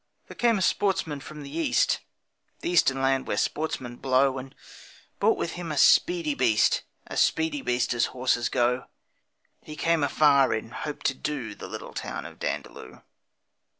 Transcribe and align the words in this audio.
There 0.27 0.35
came 0.35 0.57
a 0.57 0.63
sportsman 0.63 1.19
from 1.19 1.43
the 1.43 1.55
East, 1.55 1.99
The 2.61 2.71
eastern 2.71 3.03
land 3.03 3.27
where 3.27 3.37
sportsmen 3.37 3.97
blow, 3.97 4.39
And 4.39 4.55
brought 5.19 5.37
with 5.37 5.51
him 5.51 5.71
a 5.71 5.77
speedy 5.77 6.33
beast 6.33 6.81
A 7.05 7.15
speedy 7.15 7.61
beast 7.61 7.93
as 7.93 8.07
horses 8.07 8.49
go. 8.49 8.87
He 9.61 9.75
came 9.75 10.03
afar 10.03 10.55
in 10.55 10.71
hope 10.71 11.03
to 11.03 11.13
'do' 11.13 11.53
The 11.53 11.67
little 11.67 11.93
town 11.93 12.25
of 12.25 12.39
Dandaloo. 12.39 13.03